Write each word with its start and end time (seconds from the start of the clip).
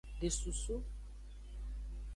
De 0.21 0.29
susu. 0.35 0.77